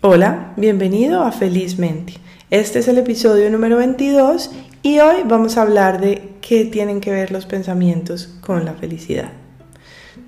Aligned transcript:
Hola, 0.00 0.52
bienvenido 0.56 1.24
a 1.24 1.32
Felizmente. 1.32 2.14
Este 2.50 2.78
es 2.78 2.86
el 2.86 2.98
episodio 2.98 3.50
número 3.50 3.78
22 3.78 4.52
y 4.84 5.00
hoy 5.00 5.24
vamos 5.26 5.56
a 5.56 5.62
hablar 5.62 6.00
de 6.00 6.34
qué 6.40 6.64
tienen 6.64 7.00
que 7.00 7.10
ver 7.10 7.32
los 7.32 7.46
pensamientos 7.46 8.28
con 8.40 8.64
la 8.64 8.74
felicidad. 8.74 9.32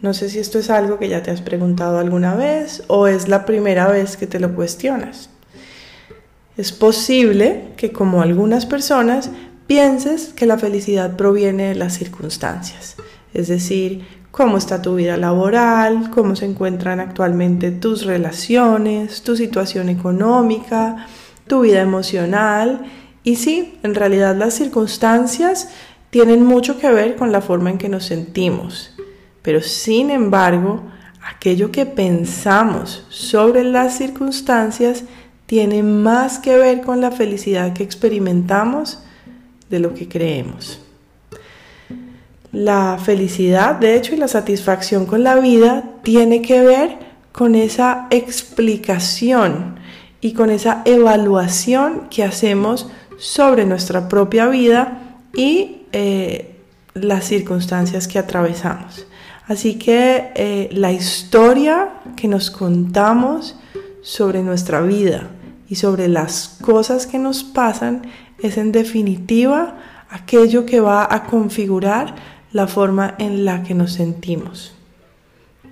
No 0.03 0.13
sé 0.13 0.29
si 0.29 0.41
esto 0.41 0.59
es 0.59 0.71
algo 0.71 0.99
que 0.99 1.09
ya 1.09 1.23
te 1.23 1.31
has 1.31 1.41
preguntado 1.41 2.01
alguna 2.01 2.35
vez 2.35 2.83
o 2.89 3.07
es 3.07 3.29
la 3.29 3.47
primera 3.47 3.87
vez 3.87 4.17
que 4.17 4.27
te 4.27 4.41
lo 4.41 4.57
cuestionas. 4.57 5.31
Es 6.57 6.73
posible 6.73 7.67
que 7.77 7.93
como 7.93 8.23
algunas 8.23 8.67
personas 8.67 9.31
pienses 9.69 10.33
que 10.35 10.47
la 10.47 10.59
felicidad 10.59 11.15
proviene 11.15 11.69
de 11.69 11.75
las 11.77 11.95
circunstancias, 11.95 12.97
es 13.35 13.47
decir, 13.47 14.05
cómo 14.31 14.57
está 14.57 14.81
tu 14.81 14.97
vida 14.97 15.17
laboral, 15.17 16.11
cómo 16.11 16.37
se 16.37 16.47
encuentran 16.47 17.01
actualmente 17.01 17.71
tus 17.71 18.05
relaciones, 18.05 19.23
tu 19.23 19.37
situación 19.37 19.89
económica, 19.89 21.07
tu 21.47 21.63
vida 21.63 21.81
emocional. 21.81 22.87
Y 23.25 23.37
sí, 23.37 23.79
en 23.83 23.95
realidad 23.95 24.37
las 24.37 24.55
circunstancias 24.55 25.69
tienen 26.11 26.45
mucho 26.45 26.79
que 26.79 26.91
ver 26.91 27.17
con 27.17 27.33
la 27.33 27.41
forma 27.41 27.71
en 27.71 27.79
que 27.79 27.89
nos 27.89 28.05
sentimos. 28.05 28.95
Pero 29.43 29.61
sin 29.61 30.11
embargo, 30.11 30.83
aquello 31.23 31.71
que 31.71 31.87
pensamos 31.87 33.05
sobre 33.09 33.65
las 33.65 33.97
circunstancias 33.97 35.05
tiene 35.47 35.83
más 35.83 36.39
que 36.39 36.57
ver 36.57 36.83
con 36.83 37.01
la 37.01 37.11
felicidad 37.11 37.73
que 37.73 37.83
experimentamos 37.83 39.03
de 39.69 39.81
lo 39.81 39.95
que 39.95 40.09
creemos. 40.09 40.81
La 42.53 42.99
felicidad, 42.99 43.77
de 43.77 43.97
hecho, 43.97 44.15
y 44.15 44.19
la 44.19 44.29
satisfacción 44.29 45.07
con 45.07 45.23
la 45.23 45.37
vida 45.37 45.85
tiene 46.03 46.43
que 46.43 46.63
ver 46.63 46.99
con 47.33 47.55
esa 47.55 48.09
explicación 48.11 49.79
y 50.21 50.33
con 50.33 50.51
esa 50.51 50.83
evaluación 50.85 52.09
que 52.11 52.25
hacemos 52.25 52.89
sobre 53.19 53.67
nuestra 53.67 54.09
propia 54.09 54.49
vida 54.49 55.17
y 55.35 55.83
eh, 55.93 56.57
las 56.95 57.25
circunstancias 57.25 58.09
que 58.09 58.19
atravesamos. 58.19 59.07
Así 59.47 59.75
que 59.79 60.31
eh, 60.35 60.69
la 60.73 60.93
historia 60.93 61.91
que 62.17 62.29
nos 62.29 62.51
contamos 62.51 63.57
sobre 64.03 64.43
nuestra 64.43 64.81
vida 64.81 65.29
y 65.69 65.77
sobre 65.77 66.09
las 66.09 66.59
cosas 66.61 67.07
que 67.07 67.19
nos 67.19 67.45
pasan 67.45 68.03
es 68.39 68.57
en 68.57 68.73
definitiva 68.73 69.77
aquello 70.09 70.67
que 70.67 70.81
va 70.81 71.07
a 71.09 71.25
configurar 71.25 72.15
la 72.53 72.67
forma 72.67 73.15
en 73.19 73.45
la 73.45 73.63
que 73.63 73.75
nos 73.75 73.93
sentimos. 73.93 74.73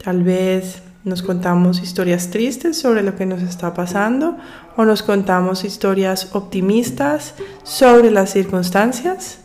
Tal 0.03 0.23
vez 0.23 0.83
nos 1.05 1.23
contamos 1.23 1.81
historias 1.81 2.31
tristes 2.31 2.79
sobre 2.79 3.03
lo 3.03 3.17
que 3.17 3.27
nos 3.27 3.43
está 3.43 3.75
pasando 3.75 4.37
o 4.77 4.85
nos 4.85 5.03
contamos 5.03 5.65
historias 5.65 6.35
optimistas 6.35 7.35
sobre 7.63 8.11
las 8.11 8.31
circunstancias. 8.31 9.39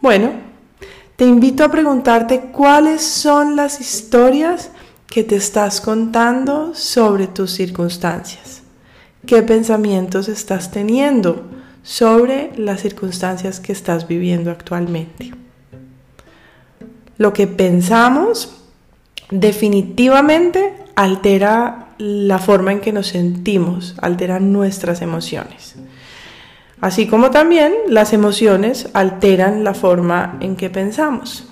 Bueno, 0.00 0.32
te 1.16 1.24
invito 1.24 1.64
a 1.64 1.70
preguntarte 1.70 2.50
cuáles 2.52 3.02
son 3.02 3.56
las 3.56 3.80
historias 3.80 4.70
que 5.06 5.22
te 5.22 5.36
estás 5.36 5.80
contando 5.80 6.74
sobre 6.74 7.28
tus 7.28 7.52
circunstancias. 7.52 8.62
¿Qué 9.26 9.42
pensamientos 9.42 10.28
estás 10.28 10.70
teniendo 10.70 11.44
sobre 11.82 12.52
las 12.56 12.80
circunstancias 12.80 13.60
que 13.60 13.72
estás 13.72 14.08
viviendo 14.08 14.50
actualmente? 14.50 15.43
Lo 17.18 17.32
que 17.32 17.46
pensamos 17.46 18.56
definitivamente 19.30 20.74
altera 20.96 21.88
la 21.98 22.38
forma 22.38 22.72
en 22.72 22.80
que 22.80 22.92
nos 22.92 23.08
sentimos, 23.08 23.94
altera 24.00 24.40
nuestras 24.40 25.02
emociones. 25.02 25.76
Así 26.80 27.06
como 27.06 27.30
también 27.30 27.72
las 27.88 28.12
emociones 28.12 28.88
alteran 28.92 29.64
la 29.64 29.74
forma 29.74 30.36
en 30.40 30.56
que 30.56 30.70
pensamos. 30.70 31.46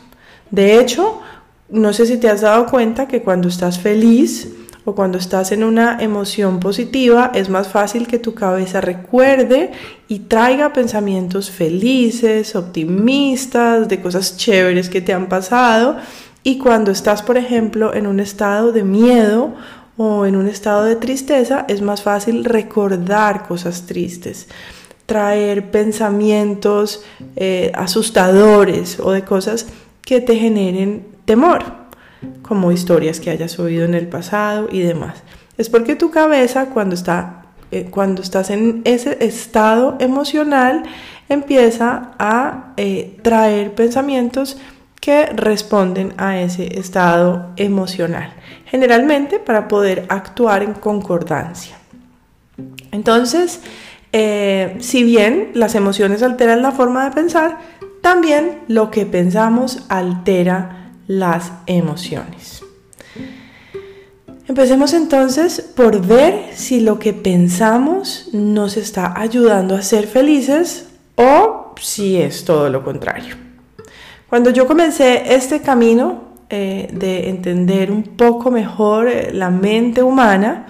De 0.50 0.78
hecho, 0.78 1.22
no 1.70 1.92
sé 1.92 2.06
si 2.06 2.18
te 2.18 2.28
has 2.28 2.42
dado 2.42 2.66
cuenta 2.66 3.08
que 3.08 3.22
cuando 3.22 3.48
estás 3.48 3.78
feliz 3.78 4.54
o 4.84 4.94
cuando 4.94 5.18
estás 5.18 5.52
en 5.52 5.62
una 5.64 5.98
emoción 6.00 6.60
positiva, 6.60 7.30
es 7.34 7.48
más 7.48 7.68
fácil 7.68 8.06
que 8.06 8.18
tu 8.18 8.34
cabeza 8.34 8.80
recuerde 8.80 9.70
y 10.08 10.20
traiga 10.20 10.72
pensamientos 10.72 11.50
felices, 11.50 12.56
optimistas, 12.56 13.88
de 13.88 14.00
cosas 14.00 14.36
chéveres 14.36 14.88
que 14.88 15.00
te 15.00 15.12
han 15.12 15.28
pasado. 15.28 15.96
Y 16.42 16.58
cuando 16.58 16.90
estás, 16.90 17.22
por 17.22 17.36
ejemplo, 17.36 17.94
en 17.94 18.06
un 18.06 18.18
estado 18.18 18.72
de 18.72 18.82
miedo 18.82 19.54
o 19.96 20.26
en 20.26 20.34
un 20.36 20.48
estado 20.48 20.84
de 20.84 20.96
tristeza, 20.96 21.64
es 21.68 21.80
más 21.82 22.02
fácil 22.02 22.44
recordar 22.44 23.46
cosas 23.46 23.86
tristes 23.86 24.48
traer 25.06 25.70
pensamientos 25.70 27.04
eh, 27.36 27.70
asustadores 27.74 28.98
o 28.98 29.10
de 29.10 29.24
cosas 29.24 29.66
que 30.00 30.20
te 30.20 30.36
generen 30.36 31.04
temor, 31.26 31.81
como 32.42 32.72
historias 32.72 33.20
que 33.20 33.30
hayas 33.30 33.58
oído 33.58 33.84
en 33.84 33.94
el 33.94 34.08
pasado 34.08 34.68
y 34.70 34.80
demás. 34.80 35.22
Es 35.58 35.68
porque 35.68 35.96
tu 35.96 36.10
cabeza 36.10 36.66
cuando 36.66 36.94
está 36.94 37.42
eh, 37.72 37.88
cuando 37.90 38.20
estás 38.20 38.50
en 38.50 38.82
ese 38.84 39.24
estado 39.24 39.96
emocional 39.98 40.82
empieza 41.30 42.10
a 42.18 42.74
eh, 42.76 43.16
traer 43.22 43.74
pensamientos 43.74 44.58
que 45.00 45.24
responden 45.26 46.12
a 46.18 46.38
ese 46.38 46.78
estado 46.78 47.50
emocional, 47.56 48.34
generalmente 48.66 49.38
para 49.38 49.68
poder 49.68 50.04
actuar 50.10 50.62
en 50.62 50.74
concordancia. 50.74 51.78
Entonces, 52.90 53.60
eh, 54.12 54.76
si 54.80 55.02
bien 55.02 55.52
las 55.54 55.74
emociones 55.74 56.22
alteran 56.22 56.60
la 56.60 56.72
forma 56.72 57.04
de 57.06 57.12
pensar, 57.12 57.58
también 58.02 58.58
lo 58.68 58.90
que 58.90 59.06
pensamos 59.06 59.86
altera 59.88 60.81
las 61.18 61.52
emociones. 61.66 62.62
Empecemos 64.48 64.92
entonces 64.92 65.60
por 65.60 66.04
ver 66.04 66.50
si 66.54 66.80
lo 66.80 66.98
que 66.98 67.12
pensamos 67.12 68.28
nos 68.32 68.76
está 68.76 69.18
ayudando 69.20 69.74
a 69.74 69.82
ser 69.82 70.06
felices 70.06 70.88
o 71.16 71.74
si 71.80 72.16
es 72.16 72.44
todo 72.44 72.68
lo 72.68 72.82
contrario. 72.82 73.36
Cuando 74.28 74.50
yo 74.50 74.66
comencé 74.66 75.34
este 75.34 75.60
camino 75.60 76.32
eh, 76.48 76.88
de 76.92 77.28
entender 77.28 77.90
un 77.90 78.02
poco 78.02 78.50
mejor 78.50 79.08
eh, 79.08 79.32
la 79.32 79.50
mente 79.50 80.02
humana, 80.02 80.66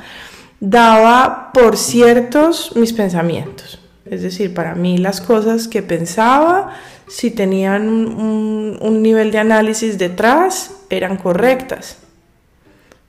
daba 0.61 1.51
por 1.53 1.77
ciertos 1.77 2.75
mis 2.77 2.93
pensamientos. 2.93 3.79
Es 4.05 4.23
decir, 4.23 4.53
para 4.53 4.75
mí 4.75 4.99
las 4.99 5.21
cosas 5.21 5.69
que 5.69 5.83
pensaba, 5.83 6.75
si 7.13 7.31
tenían 7.31 7.89
un, 7.89 9.03
nivel 9.03 9.33
de 9.33 9.39
análisis 9.39 9.99
detrás, 9.99 10.77
eran 10.89 11.19
correctas. 11.19 11.99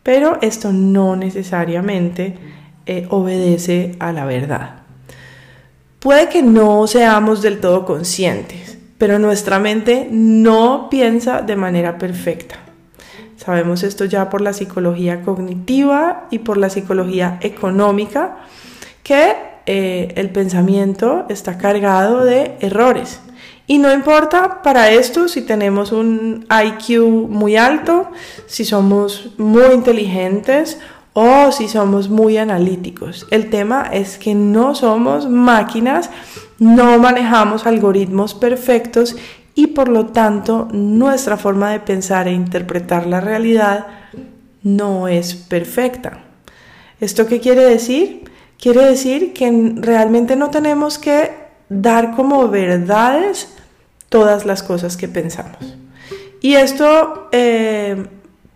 Pero 0.03 0.39
esto 0.41 0.73
no 0.73 1.15
necesariamente 1.15 2.35
eh, 2.85 3.07
obedece 3.09 3.95
a 3.99 4.11
la 4.11 4.25
verdad. 4.25 4.81
Puede 5.99 6.27
que 6.27 6.43
no 6.43 6.85
seamos 6.85 7.41
del 7.41 7.61
todo 7.61 7.85
conscientes, 7.85 8.77
pero 8.97 9.19
nuestra 9.19 9.57
mente 9.57 10.09
no 10.11 10.89
piensa 10.91 11.41
de 11.41 11.55
manera 11.55 11.97
perfecta. 11.97 12.55
Sabemos 13.37 13.83
esto 13.83 14.03
ya 14.03 14.29
por 14.29 14.41
la 14.41 14.51
psicología 14.51 15.21
cognitiva 15.21 16.27
y 16.29 16.39
por 16.39 16.57
la 16.57 16.69
psicología 16.69 17.37
económica, 17.41 18.39
que 19.01 19.33
eh, 19.65 20.11
el 20.17 20.29
pensamiento 20.29 21.25
está 21.29 21.57
cargado 21.57 22.25
de 22.25 22.57
errores. 22.59 23.21
Y 23.65 23.77
no 23.77 23.93
importa 23.93 24.61
para 24.61 24.91
esto 24.91 25.27
si 25.27 25.41
tenemos 25.41 25.91
un 25.91 26.45
IQ 26.49 27.01
muy 27.29 27.55
alto, 27.55 28.09
si 28.45 28.65
somos 28.65 29.29
muy 29.37 29.73
inteligentes 29.73 30.79
o 31.13 31.51
si 31.51 31.67
somos 31.67 32.09
muy 32.09 32.37
analíticos. 32.37 33.25
El 33.31 33.49
tema 33.49 33.89
es 33.93 34.17
que 34.17 34.35
no 34.35 34.75
somos 34.75 35.29
máquinas, 35.29 36.09
no 36.59 36.97
manejamos 36.99 37.65
algoritmos 37.65 38.33
perfectos 38.33 39.15
y 39.55 39.67
por 39.67 39.87
lo 39.87 40.07
tanto 40.07 40.67
nuestra 40.71 41.37
forma 41.37 41.71
de 41.71 41.79
pensar 41.79 42.27
e 42.27 42.33
interpretar 42.33 43.05
la 43.05 43.21
realidad 43.21 43.87
no 44.63 45.07
es 45.07 45.35
perfecta. 45.35 46.19
¿Esto 46.99 47.27
qué 47.27 47.39
quiere 47.39 47.63
decir? 47.63 48.23
Quiere 48.59 48.85
decir 48.85 49.33
que 49.33 49.73
realmente 49.75 50.35
no 50.35 50.49
tenemos 50.49 50.97
que 50.97 51.42
dar 51.81 52.15
como 52.15 52.47
verdades 52.49 53.49
todas 54.09 54.45
las 54.45 54.63
cosas 54.63 54.97
que 54.97 55.07
pensamos. 55.07 55.75
Y 56.41 56.55
esto, 56.55 57.29
eh, 57.31 58.05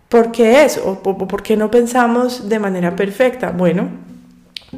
¿por 0.08 0.30
qué 0.30 0.64
es? 0.64 0.80
¿O 0.84 1.02
por 1.02 1.42
qué 1.42 1.56
no 1.56 1.70
pensamos 1.70 2.48
de 2.48 2.58
manera 2.58 2.94
perfecta? 2.94 3.50
Bueno, 3.50 3.88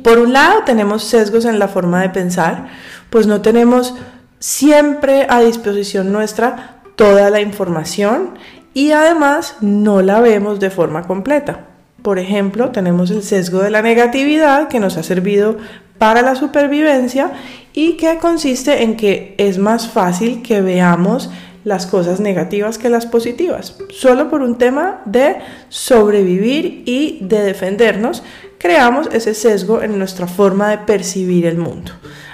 por 0.02 0.18
un 0.18 0.32
lado 0.32 0.62
tenemos 0.64 1.04
sesgos 1.04 1.44
en 1.44 1.58
la 1.58 1.68
forma 1.68 2.00
de 2.02 2.10
pensar, 2.10 2.68
pues 3.10 3.26
no 3.26 3.42
tenemos 3.42 3.94
siempre 4.38 5.26
a 5.28 5.40
disposición 5.40 6.12
nuestra 6.12 6.82
toda 6.94 7.30
la 7.30 7.40
información 7.40 8.34
y 8.72 8.92
además 8.92 9.56
no 9.60 10.02
la 10.02 10.20
vemos 10.20 10.60
de 10.60 10.70
forma 10.70 11.06
completa. 11.06 11.66
Por 12.02 12.18
ejemplo, 12.18 12.70
tenemos 12.70 13.10
el 13.10 13.22
sesgo 13.22 13.60
de 13.60 13.70
la 13.70 13.82
negatividad 13.82 14.68
que 14.68 14.80
nos 14.80 14.96
ha 14.96 15.02
servido 15.02 15.56
para 15.98 16.22
la 16.22 16.34
supervivencia 16.34 17.32
y 17.72 17.92
que 17.92 18.18
consiste 18.18 18.82
en 18.82 18.96
que 18.96 19.34
es 19.38 19.58
más 19.58 19.88
fácil 19.88 20.42
que 20.42 20.60
veamos 20.60 21.30
las 21.64 21.86
cosas 21.86 22.20
negativas 22.20 22.78
que 22.78 22.88
las 22.88 23.06
positivas, 23.06 23.76
solo 23.90 24.30
por 24.30 24.42
un 24.42 24.56
tema 24.56 25.02
de 25.04 25.36
sobrevivir 25.68 26.82
y 26.86 27.18
de 27.20 27.42
defendernos, 27.42 28.22
creamos 28.58 29.08
ese 29.12 29.34
sesgo 29.34 29.82
en 29.82 29.98
nuestra 29.98 30.26
forma 30.26 30.70
de 30.70 30.78
percibir 30.78 31.46
el 31.46 31.58
mundo. 31.58 31.92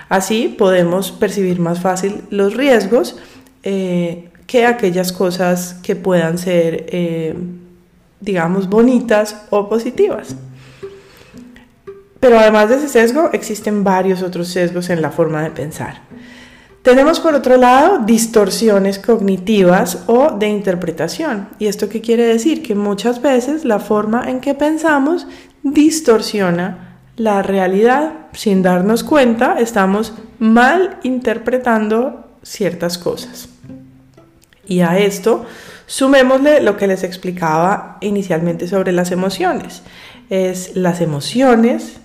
Así 0.09 0.55
podemos 0.56 1.11
percibir 1.11 1.59
más 1.59 1.81
fácil 1.81 2.23
los 2.31 2.55
riesgos 2.55 3.17
eh, 3.65 4.29
que 4.47 4.65
aquellas 4.65 5.12
cosas 5.12 5.75
que 5.83 5.97
puedan 5.97 6.38
ser, 6.38 6.87
eh, 6.88 7.35
digamos, 8.21 8.69
bonitas 8.69 9.43
o 9.50 9.69
positivas. 9.69 10.37
Pero 12.26 12.40
además 12.40 12.69
de 12.69 12.75
ese 12.75 12.88
sesgo, 12.88 13.31
existen 13.32 13.84
varios 13.84 14.20
otros 14.20 14.49
sesgos 14.49 14.90
en 14.90 15.00
la 15.00 15.12
forma 15.12 15.44
de 15.44 15.52
pensar. 15.52 16.00
Tenemos 16.82 17.20
por 17.20 17.37
otro 17.37 17.56
lado 17.56 18.00
distorsiones 18.05 18.99
cognitivas 18.99 20.02
o 20.08 20.32
de 20.32 20.49
interpretación. 20.49 21.49
¿Y 21.61 21.69
esto 21.69 21.88
qué 21.88 22.00
quiere 22.00 22.25
decir? 22.25 22.64
Que 22.64 22.75
muchas 22.75 23.23
veces 23.23 23.64
la 23.64 23.78
forma 23.78 24.28
en 24.28 24.40
que 24.40 24.55
pensamos 24.55 25.28
distorsiona 25.62 26.99
la 27.14 27.43
realidad. 27.43 28.26
Sin 28.32 28.61
darnos 28.61 29.05
cuenta, 29.05 29.61
estamos 29.61 30.12
mal 30.40 30.99
interpretando 31.05 32.28
ciertas 32.43 32.99
cosas. 32.99 33.50
Y 34.67 34.81
a 34.81 34.99
esto 34.99 35.46
sumémosle 35.87 36.61
lo 36.61 36.76
que 36.76 36.88
les 36.88 37.05
explicaba 37.05 37.99
inicialmente 38.00 38.67
sobre 38.67 38.90
las 38.90 39.12
emociones. 39.12 39.82
Es 40.28 40.75
las 40.75 41.00
emociones 41.00 42.00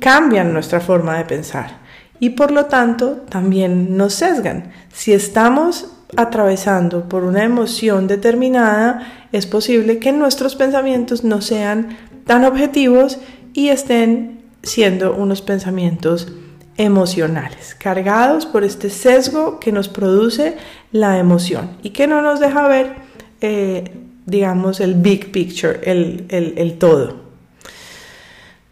cambian 0.00 0.52
nuestra 0.52 0.80
forma 0.80 1.16
de 1.18 1.24
pensar 1.24 1.78
y 2.18 2.30
por 2.30 2.50
lo 2.50 2.66
tanto 2.66 3.24
también 3.28 3.96
nos 3.96 4.14
sesgan. 4.14 4.72
Si 4.92 5.12
estamos 5.12 5.92
atravesando 6.16 7.08
por 7.08 7.24
una 7.24 7.44
emoción 7.44 8.06
determinada, 8.06 9.28
es 9.32 9.46
posible 9.46 9.98
que 9.98 10.12
nuestros 10.12 10.56
pensamientos 10.56 11.24
no 11.24 11.42
sean 11.42 11.96
tan 12.26 12.44
objetivos 12.44 13.18
y 13.52 13.68
estén 13.68 14.40
siendo 14.62 15.14
unos 15.14 15.42
pensamientos 15.42 16.32
emocionales, 16.76 17.74
cargados 17.74 18.46
por 18.46 18.64
este 18.64 18.90
sesgo 18.90 19.60
que 19.60 19.72
nos 19.72 19.88
produce 19.88 20.56
la 20.92 21.18
emoción 21.18 21.70
y 21.82 21.90
que 21.90 22.06
no 22.06 22.20
nos 22.20 22.40
deja 22.40 22.68
ver, 22.68 22.96
eh, 23.40 23.92
digamos, 24.26 24.80
el 24.80 24.94
big 24.94 25.32
picture, 25.32 25.80
el, 25.84 26.26
el 26.28 26.78
todo. 26.78 27.24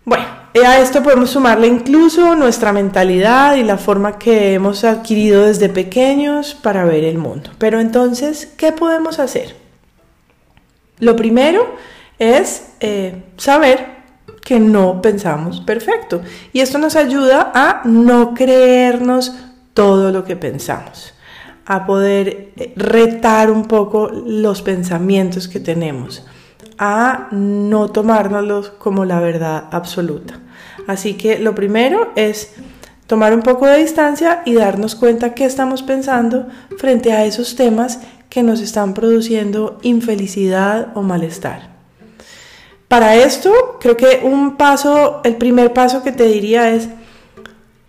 Bueno, 0.04 0.43
a 0.60 0.80
esto 0.80 1.02
podemos 1.02 1.30
sumarle 1.30 1.66
incluso 1.66 2.36
nuestra 2.36 2.72
mentalidad 2.72 3.56
y 3.56 3.64
la 3.64 3.76
forma 3.76 4.18
que 4.18 4.54
hemos 4.54 4.84
adquirido 4.84 5.44
desde 5.44 5.68
pequeños 5.68 6.54
para 6.54 6.84
ver 6.84 7.04
el 7.04 7.18
mundo. 7.18 7.50
Pero 7.58 7.80
entonces, 7.80 8.52
¿qué 8.56 8.70
podemos 8.70 9.18
hacer? 9.18 9.56
Lo 11.00 11.16
primero 11.16 11.74
es 12.18 12.68
eh, 12.80 13.24
saber 13.36 13.94
que 14.44 14.60
no 14.60 15.02
pensamos 15.02 15.60
perfecto. 15.60 16.22
Y 16.52 16.60
esto 16.60 16.78
nos 16.78 16.94
ayuda 16.96 17.50
a 17.54 17.82
no 17.84 18.34
creernos 18.34 19.34
todo 19.72 20.12
lo 20.12 20.24
que 20.24 20.36
pensamos, 20.36 21.14
a 21.66 21.86
poder 21.86 22.52
eh, 22.56 22.72
retar 22.76 23.50
un 23.50 23.64
poco 23.64 24.08
los 24.08 24.62
pensamientos 24.62 25.48
que 25.48 25.58
tenemos, 25.58 26.24
a 26.78 27.28
no 27.30 27.90
tomárnoslos 27.90 28.70
como 28.70 29.04
la 29.04 29.20
verdad 29.20 29.64
absoluta. 29.70 30.40
Así 30.86 31.14
que 31.14 31.38
lo 31.38 31.54
primero 31.54 32.12
es 32.16 32.54
tomar 33.06 33.34
un 33.34 33.42
poco 33.42 33.66
de 33.66 33.78
distancia 33.78 34.42
y 34.44 34.54
darnos 34.54 34.94
cuenta 34.94 35.34
qué 35.34 35.44
estamos 35.44 35.82
pensando 35.82 36.46
frente 36.78 37.12
a 37.12 37.24
esos 37.24 37.56
temas 37.56 38.00
que 38.28 38.42
nos 38.42 38.60
están 38.60 38.94
produciendo 38.94 39.78
infelicidad 39.82 40.88
o 40.94 41.02
malestar. 41.02 41.74
Para 42.88 43.16
esto, 43.16 43.78
creo 43.80 43.96
que 43.96 44.20
un 44.22 44.56
paso, 44.56 45.20
el 45.24 45.36
primer 45.36 45.72
paso 45.72 46.02
que 46.02 46.12
te 46.12 46.24
diría 46.24 46.70
es, 46.70 46.88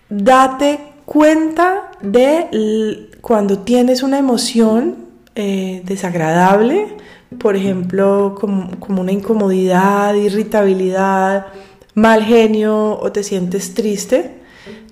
date 0.09 0.79
cuenta 1.05 1.91
de 2.01 3.09
cuando 3.21 3.59
tienes 3.59 4.03
una 4.03 4.17
emoción 4.17 4.95
eh, 5.35 5.81
desagradable, 5.85 6.87
por 7.39 7.55
ejemplo, 7.55 8.35
como 8.39 9.01
una 9.01 9.11
incomodidad, 9.11 10.13
irritabilidad, 10.15 11.47
mal 11.95 12.23
genio 12.23 12.99
o 12.99 13.11
te 13.11 13.23
sientes 13.23 13.73
triste, 13.73 14.41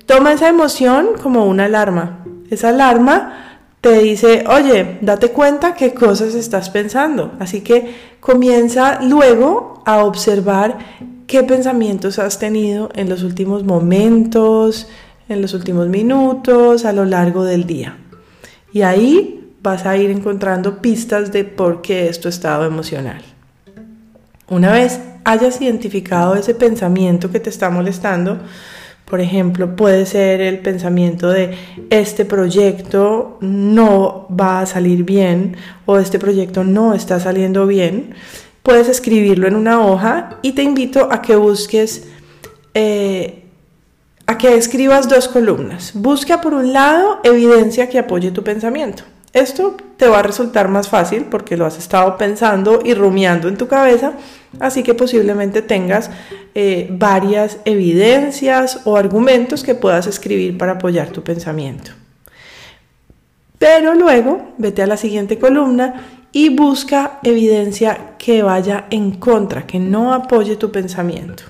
toma 0.05 0.33
esa 0.33 0.49
emoción 0.49 1.09
como 1.21 1.45
una 1.45 1.65
alarma. 1.65 2.25
Esa 2.49 2.69
alarma 2.69 3.59
te 3.81 3.99
dice, 3.99 4.45
oye, 4.47 4.97
date 5.01 5.29
cuenta 5.29 5.73
qué 5.75 5.93
cosas 5.93 6.35
estás 6.35 6.69
pensando. 6.69 7.33
Así 7.39 7.61
que 7.61 7.93
comienza 8.19 9.01
luego 9.01 9.83
a 9.85 10.03
observar 10.05 10.77
qué 11.27 11.43
pensamientos 11.43 12.19
has 12.19 12.39
tenido 12.39 12.89
en 12.95 13.09
los 13.09 13.23
últimos 13.23 13.63
momentos, 13.63 14.87
en 15.27 15.41
los 15.41 15.53
últimos 15.53 15.89
minutos, 15.89 16.85
a 16.85 16.93
lo 16.93 17.05
largo 17.05 17.43
del 17.43 17.65
día. 17.65 17.97
Y 18.71 18.83
ahí 18.83 19.42
vas 19.63 19.85
a 19.85 19.95
ir 19.97 20.11
encontrando 20.11 20.81
pistas 20.81 21.31
de 21.31 21.45
por 21.45 21.81
qué 21.81 22.09
es 22.09 22.19
tu 22.19 22.27
estado 22.27 22.65
emocional. 22.65 23.21
Una 24.49 24.73
vez 24.73 24.99
hayas 25.23 25.61
identificado 25.61 26.35
ese 26.35 26.53
pensamiento 26.53 27.31
que 27.31 27.39
te 27.39 27.49
está 27.49 27.69
molestando, 27.69 28.39
por 29.05 29.21
ejemplo, 29.21 29.75
puede 29.75 30.05
ser 30.05 30.41
el 30.41 30.59
pensamiento 30.59 31.29
de 31.29 31.55
este 31.89 32.25
proyecto 32.25 33.37
no 33.41 34.27
va 34.29 34.61
a 34.61 34.65
salir 34.65 35.03
bien 35.03 35.55
o 35.85 35.97
este 35.97 36.19
proyecto 36.19 36.63
no 36.63 36.93
está 36.93 37.19
saliendo 37.19 37.67
bien. 37.67 38.15
Puedes 38.63 38.89
escribirlo 38.89 39.47
en 39.47 39.55
una 39.55 39.85
hoja 39.85 40.39
y 40.41 40.53
te 40.53 40.63
invito 40.63 41.09
a 41.11 41.21
que 41.21 41.35
busques, 41.35 42.07
eh, 42.73 43.43
a 44.25 44.37
que 44.37 44.55
escribas 44.55 45.07
dos 45.07 45.27
columnas. 45.27 45.91
Busca 45.93 46.41
por 46.41 46.53
un 46.53 46.73
lado 46.73 47.19
evidencia 47.23 47.89
que 47.89 47.99
apoye 47.99 48.31
tu 48.31 48.43
pensamiento. 48.43 49.03
Esto 49.33 49.75
te 49.97 50.07
va 50.07 50.19
a 50.19 50.23
resultar 50.23 50.69
más 50.69 50.87
fácil 50.87 51.25
porque 51.25 51.57
lo 51.57 51.65
has 51.65 51.79
estado 51.79 52.17
pensando 52.17 52.81
y 52.85 52.93
rumiando 52.93 53.47
en 53.47 53.57
tu 53.57 53.67
cabeza, 53.67 54.13
así 54.59 54.83
que 54.83 54.93
posiblemente 54.93 55.63
tengas 55.63 56.11
eh, 56.53 56.87
varias 56.91 57.57
evidencias 57.65 58.81
o 58.85 58.95
argumentos 58.95 59.63
que 59.63 59.73
puedas 59.73 60.05
escribir 60.05 60.55
para 60.55 60.73
apoyar 60.73 61.09
tu 61.09 61.23
pensamiento. 61.23 61.91
Pero 63.57 63.95
luego 63.95 64.53
vete 64.59 64.83
a 64.83 64.87
la 64.87 64.97
siguiente 64.97 65.39
columna 65.39 66.05
y 66.31 66.49
busca 66.49 67.19
evidencia 67.23 68.15
que 68.19 68.43
vaya 68.43 68.85
en 68.91 69.13
contra, 69.13 69.65
que 69.65 69.79
no 69.79 70.13
apoye 70.13 70.57
tu 70.57 70.71
pensamiento. 70.71 71.43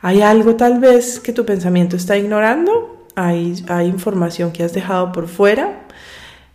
¿Hay 0.00 0.22
algo 0.22 0.56
tal 0.56 0.78
vez 0.78 1.20
que 1.20 1.32
tu 1.32 1.44
pensamiento 1.44 1.96
está 1.96 2.16
ignorando? 2.16 3.06
¿Hay, 3.16 3.62
hay 3.68 3.86
información 3.86 4.50
que 4.50 4.62
has 4.62 4.72
dejado 4.72 5.12
por 5.12 5.28
fuera? 5.28 5.81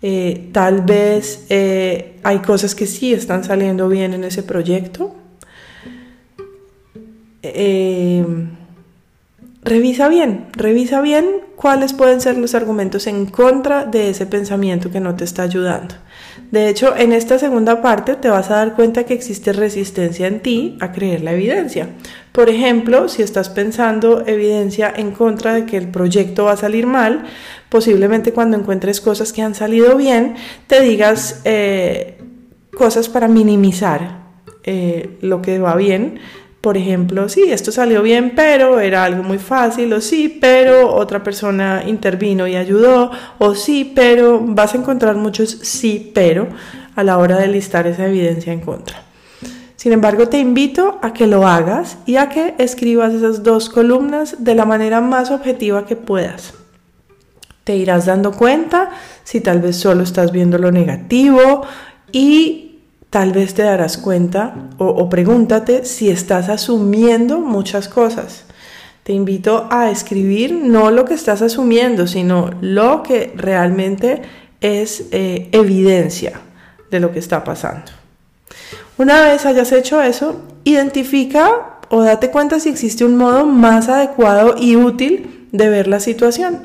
Eh, 0.01 0.50
tal 0.51 0.82
vez 0.82 1.46
eh, 1.50 2.20
hay 2.24 2.39
cosas 2.39 2.75
que 2.75 2.86
sí 2.86 3.13
están 3.13 3.44
saliendo 3.44 3.89
bien 3.89 4.13
en 4.13 4.24
ese 4.24 4.44
proyecto. 4.44 5.16
Eh, 7.42 8.25
revisa 9.67 10.07
bien, 10.07 10.47
revisa 10.53 11.01
bien 11.01 11.41
cuáles 11.55 11.93
pueden 11.93 12.21
ser 12.21 12.38
los 12.38 12.55
argumentos 12.55 13.05
en 13.05 13.25
contra 13.25 13.86
de 13.86 14.09
ese 14.09 14.25
pensamiento 14.25 14.91
que 14.91 15.01
no 15.01 15.15
te 15.15 15.25
está 15.25 15.43
ayudando. 15.43 15.95
De 16.51 16.69
hecho, 16.69 16.95
en 16.95 17.12
esta 17.12 17.38
segunda 17.38 17.81
parte 17.81 18.15
te 18.15 18.29
vas 18.29 18.50
a 18.50 18.55
dar 18.55 18.75
cuenta 18.75 19.03
que 19.03 19.13
existe 19.13 19.51
resistencia 19.51 20.27
en 20.27 20.39
ti 20.39 20.77
a 20.79 20.93
creer 20.93 21.21
la 21.21 21.33
evidencia. 21.33 21.89
Por 22.31 22.50
ejemplo, 22.50 23.09
si 23.09 23.21
estás 23.21 23.50
pensando 23.50 24.25
evidencia 24.25 24.93
en 24.95 25.12
contra 25.12 25.53
de 25.53 25.65
que 25.65 25.75
el 25.75 25.89
proyecto 25.89 26.45
va 26.45 26.53
a 26.53 26.57
salir 26.57 26.88
mal, 26.88 27.25
posiblemente 27.67 28.31
cuando 28.31 28.55
encuentres 28.55 29.01
cosas 29.01 29.33
que 29.33 29.41
han 29.41 29.55
salido 29.55 29.97
bien, 29.97 30.36
te 30.67 30.81
digas 30.81 31.41
eh, 31.43 32.17
cosas 32.77 33.09
para 33.09 33.27
minimizar 33.27 34.27
eh, 34.63 35.17
lo 35.21 35.41
que 35.41 35.59
va 35.59 35.75
bien 35.75 36.19
por 36.62 36.76
ejemplo, 36.76 37.30
sí, 37.30 37.44
esto 37.48 37.72
salió 37.72 38.02
bien, 38.02 38.34
pero 38.36 38.80
era 38.80 39.04
algo 39.04 39.24
muy 39.24 39.38
fácil, 39.38 39.94
o 39.94 40.02
sí, 40.02 40.38
pero 40.42 40.94
otra 40.94 41.24
persona 41.24 41.84
intervino 41.86 42.48
y 42.48 42.56
ayudó, 42.56 43.12
o 43.38 43.56
sí, 43.56 43.92
pero 43.96 44.42
vas 44.42 44.74
a 44.74 44.78
encontrar 44.78 45.16
muchos 45.16 45.50
sí, 45.50 46.12
pero 46.14 46.48
a 46.96 47.04
la 47.04 47.20
hora 47.20 47.38
de 47.38 47.48
listar 47.48 47.86
esa 47.88 48.08
evidencia 48.08 48.52
en 48.52 48.62
contra. 48.62 49.04
Sin 49.76 49.94
embargo, 49.94 50.28
te 50.28 50.40
invito 50.40 50.98
a 51.04 51.14
que 51.14 51.28
lo 51.28 51.48
hagas 51.48 52.00
y 52.08 52.16
a 52.16 52.30
que 52.30 52.56
escribas 52.58 53.14
esas 53.14 53.44
dos 53.44 53.70
columnas 53.70 54.44
de 54.44 54.56
la 54.56 54.66
manera 54.66 55.00
más 55.00 55.30
objetiva 55.30 55.86
que 55.86 55.96
puedas. 55.96 56.56
Te 57.64 57.76
irás 57.76 58.08
dando 58.08 58.32
cuenta 58.32 58.90
si 59.24 59.40
tal 59.40 59.62
vez 59.62 59.76
solo 59.76 60.04
estás 60.04 60.32
viendo 60.32 60.58
lo 60.58 60.72
negativo 60.72 61.62
y 62.12 62.66
tal 63.10 63.32
vez 63.32 63.54
te 63.54 63.64
darás 63.64 63.98
cuenta 63.98 64.70
o, 64.78 65.10
pregúntate 65.10 65.86
si 65.86 66.10
estás 66.10 66.50
asumiendo 66.50 67.40
muchas 67.40 67.88
cosas. 67.88 68.44
Te 69.04 69.14
invito 69.14 69.68
a 69.72 69.90
escribir 69.90 70.54
no 70.54 70.92
lo 70.92 71.06
que 71.06 71.14
estás 71.14 71.42
asumiendo, 71.42 72.08
sino 72.08 72.50
lo 72.60 73.04
que 73.04 73.34
realmente 73.36 74.22
es 74.60 75.06
eh, 75.12 75.50
evidencia 75.54 76.42
de 76.92 77.00
lo 77.00 77.12
que 77.12 77.20
está 77.20 77.44
pasando. 77.44 77.92
Una 78.98 79.22
vez 79.22 79.46
hayas 79.46 79.72
hecho 79.72 80.02
eso, 80.02 80.42
identifica 80.64 81.80
o 81.90 82.02
date 82.02 82.32
cuenta 82.32 82.60
si 82.60 82.70
existe 82.70 83.06
un 83.06 83.16
modo 83.16 83.46
más 83.46 83.88
adecuado 83.88 84.56
y 84.58 84.76
útil 84.76 85.48
de 85.52 85.70
ver 85.70 85.88
la 85.88 86.00
situación. 86.00 86.64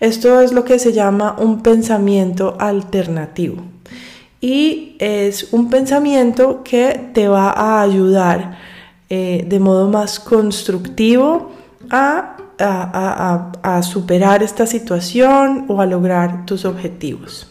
Esto 0.00 0.40
es 0.40 0.52
lo 0.52 0.64
que 0.64 0.78
se 0.78 0.92
llama 0.92 1.36
un 1.38 1.62
pensamiento 1.62 2.56
alternativo. 2.58 3.73
Y 4.44 4.96
es 4.98 5.54
un 5.54 5.70
pensamiento 5.70 6.62
que 6.62 7.12
te 7.14 7.28
va 7.28 7.48
a 7.48 7.80
ayudar 7.80 8.58
eh, 9.08 9.42
de 9.48 9.58
modo 9.58 9.88
más 9.88 10.20
constructivo 10.20 11.50
a, 11.88 12.36
a, 12.58 13.82
superar 13.82 14.42
esta 14.42 14.66
situación 14.66 15.64
o 15.68 15.80
a 15.80 15.86
lograr 15.86 16.44
tus 16.44 16.66
objetivos. 16.66 17.46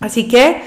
Así 0.00 0.26
que 0.26 0.62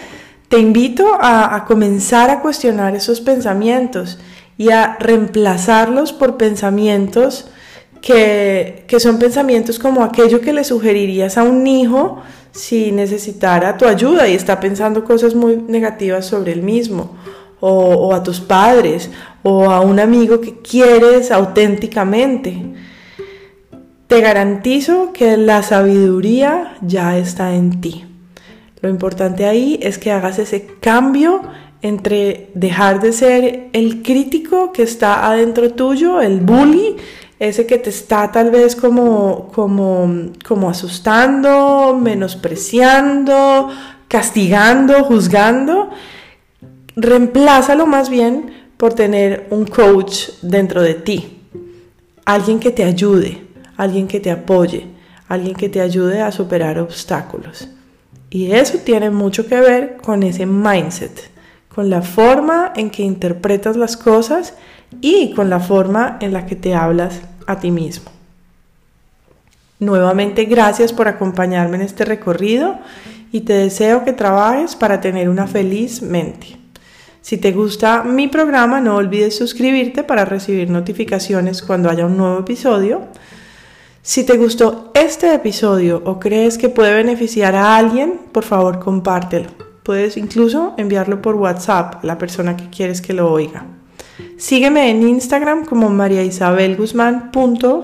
te 0.47 0.59
invito 0.59 1.05
a, 1.19 1.65
comenzar 1.67 2.29
a 2.29 2.39
cuestionar 2.39 2.95
esos 2.95 3.19
pensamientos 3.19 4.19
y 4.57 4.69
a 4.69 4.95
reemplazarlos 4.97 6.13
por 6.13 6.37
pensamientos 6.37 7.49
que, 7.99 8.85
que, 8.87 9.01
son 9.01 9.19
pensamientos 9.19 9.77
como 9.77 10.05
aquello 10.05 10.39
que 10.39 10.53
le 10.53 10.63
sugerirías 10.63 11.37
a 11.37 11.43
un 11.43 11.67
hijo 11.67 12.23
si 12.57 12.91
necesitara 12.91 13.77
tu 13.77 13.85
ayuda 13.85 14.27
y 14.27 14.33
está 14.33 14.59
pensando 14.59 15.03
cosas 15.03 15.35
muy 15.35 15.57
negativas 15.57 16.25
sobre 16.25 16.51
él 16.51 16.63
mismo, 16.63 17.15
o, 17.59 17.69
o 17.69 18.13
a 18.13 18.23
tus 18.23 18.39
padres, 18.39 19.09
o 19.43 19.69
a 19.69 19.81
un 19.81 19.99
amigo 19.99 20.41
que 20.41 20.57
quieres 20.57 21.31
auténticamente. 21.31 22.57
Te 24.07 24.21
garantizo 24.21 25.13
que 25.13 25.37
la 25.37 25.63
sabiduría 25.63 26.77
ya 26.81 27.17
está 27.17 27.53
en 27.53 27.81
ti. 27.81 28.05
Lo 28.81 28.89
importante 28.89 29.45
ahí 29.45 29.79
es 29.81 29.97
que 29.97 30.11
hagas 30.11 30.39
ese 30.39 30.67
cambio 30.79 31.41
entre 31.81 32.49
dejar 32.53 33.01
de 33.01 33.13
ser 33.13 33.69
el 33.73 34.01
crítico 34.01 34.71
que 34.71 34.83
está 34.83 35.27
adentro 35.27 35.71
tuyo, 35.71 36.21
el 36.21 36.39
bully, 36.39 36.95
ese 37.39 37.65
que 37.65 37.77
te 37.77 37.89
está 37.89 38.31
tal 38.31 38.49
vez 38.49 38.75
como, 38.75 39.51
como, 39.53 40.31
como 40.47 40.69
asustando, 40.69 41.97
menospreciando, 41.99 43.69
castigando, 44.07 45.03
juzgando, 45.03 45.89
reemplázalo 46.95 47.85
más 47.85 48.09
bien 48.09 48.67
por 48.77 48.93
tener 48.93 49.47
un 49.51 49.65
coach 49.65 50.29
dentro 50.41 50.81
de 50.81 50.95
ti, 50.95 51.41
alguien 52.25 52.59
que 52.59 52.71
te 52.71 52.83
ayude, 52.83 53.45
alguien 53.75 54.07
que 54.07 54.19
te 54.19 54.31
apoye, 54.31 54.87
alguien 55.27 55.55
que 55.55 55.69
te 55.69 55.81
ayude 55.81 56.21
a 56.21 56.31
superar 56.31 56.79
obstáculos. 56.79 57.67
Y 58.29 58.51
eso 58.51 58.79
tiene 58.79 59.09
mucho 59.09 59.47
que 59.47 59.59
ver 59.59 59.97
con 60.03 60.23
ese 60.23 60.45
mindset, 60.45 61.29
con 61.73 61.89
la 61.89 62.01
forma 62.01 62.73
en 62.75 62.89
que 62.89 63.03
interpretas 63.03 63.77
las 63.77 63.95
cosas 63.95 64.55
y 65.01 65.33
con 65.33 65.49
la 65.49 65.59
forma 65.59 66.17
en 66.21 66.33
la 66.33 66.45
que 66.45 66.55
te 66.55 66.73
hablas 66.73 67.21
a 67.45 67.59
ti 67.59 67.71
mismo. 67.71 68.11
Nuevamente 69.79 70.45
gracias 70.45 70.91
por 70.91 71.07
acompañarme 71.07 71.77
en 71.77 71.83
este 71.83 72.03
recorrido 72.03 72.79
y 73.31 73.41
te 73.41 73.53
deseo 73.53 74.03
que 74.03 74.13
trabajes 74.13 74.75
para 74.75 75.01
tener 75.01 75.29
una 75.29 75.45
feliz 75.45 76.01
mente. 76.01 76.57
Si 77.21 77.37
te 77.37 77.51
gusta 77.51 78.03
mi 78.03 78.27
programa, 78.27 78.79
no 78.79 78.95
olvides 78.95 79.37
suscribirte 79.37 80.03
para 80.03 80.25
recibir 80.25 80.69
notificaciones 80.69 81.61
cuando 81.61 81.89
haya 81.89 82.05
un 82.05 82.17
nuevo 82.17 82.39
episodio. 82.39 83.01
Si 84.01 84.23
te 84.23 84.37
gustó 84.37 84.91
este 84.95 85.33
episodio 85.33 86.01
o 86.05 86.19
crees 86.19 86.57
que 86.57 86.69
puede 86.69 86.93
beneficiar 86.95 87.53
a 87.55 87.75
alguien, 87.75 88.21
por 88.31 88.45
favor 88.45 88.79
compártelo. 88.79 89.49
Puedes 89.83 90.17
incluso 90.17 90.73
enviarlo 90.77 91.21
por 91.21 91.35
WhatsApp 91.35 92.03
a 92.03 92.07
la 92.07 92.17
persona 92.17 92.55
que 92.55 92.69
quieres 92.69 93.01
que 93.01 93.13
lo 93.13 93.31
oiga. 93.31 93.76
Sígueme 94.37 94.91
en 94.91 95.07
Instagram 95.07 95.65
como 95.65 95.89
María 95.89 96.23
Isabel 96.23 96.77
Guzmán 96.77 97.31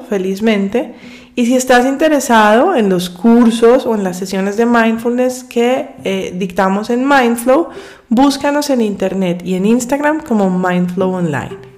felizmente 0.08 0.94
y 1.36 1.48
si 1.48 1.56
estás 1.56 1.84
interesado 1.88 2.76
en 2.76 2.90
los 2.90 3.10
cursos 3.10 3.88
o 3.88 3.96
en 3.96 4.04
las 4.04 4.18
sesiones 4.18 4.56
de 4.56 4.68
mindfulness 4.68 5.44
que 5.44 5.96
eh, 6.04 6.32
dictamos 6.38 6.92
en 6.92 7.08
Mindflow, 7.08 7.70
búscanos 8.08 8.70
en 8.70 8.82
internet 8.82 9.42
y 9.44 9.56
en 9.56 9.66
Instagram 9.66 10.22
como 10.22 10.52
Mindflow 10.52 11.12
Online. 11.12 11.73